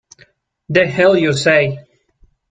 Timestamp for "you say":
1.15-1.85